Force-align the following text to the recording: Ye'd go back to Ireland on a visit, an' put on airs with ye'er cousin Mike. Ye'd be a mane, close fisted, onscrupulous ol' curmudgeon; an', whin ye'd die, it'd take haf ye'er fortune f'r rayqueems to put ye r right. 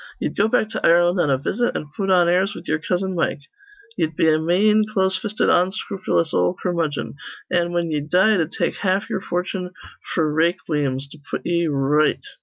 Ye'd 0.19 0.35
go 0.35 0.47
back 0.47 0.67
to 0.71 0.83
Ireland 0.83 1.19
on 1.19 1.29
a 1.29 1.37
visit, 1.37 1.75
an' 1.77 1.91
put 1.95 2.09
on 2.09 2.27
airs 2.27 2.55
with 2.55 2.67
ye'er 2.67 2.79
cousin 2.79 3.13
Mike. 3.13 3.41
Ye'd 3.97 4.15
be 4.15 4.27
a 4.29 4.39
mane, 4.39 4.83
close 4.91 5.15
fisted, 5.15 5.47
onscrupulous 5.47 6.33
ol' 6.33 6.55
curmudgeon; 6.59 7.17
an', 7.51 7.69
whin 7.71 7.91
ye'd 7.91 8.09
die, 8.09 8.33
it'd 8.33 8.49
take 8.51 8.77
haf 8.77 9.11
ye'er 9.11 9.21
fortune 9.21 9.69
f'r 10.15 10.33
rayqueems 10.33 11.03
to 11.11 11.19
put 11.29 11.43
ye 11.45 11.67
r 11.67 11.73
right. 11.75 12.23